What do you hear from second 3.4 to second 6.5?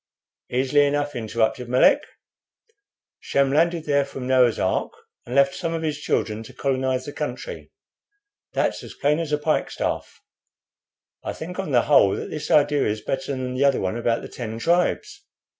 landed there from Noah's ark, and left some of his children